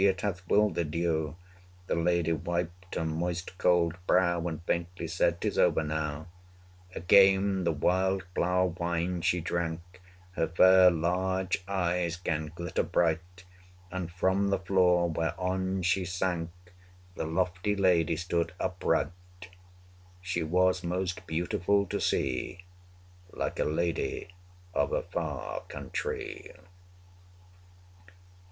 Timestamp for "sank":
16.03-16.49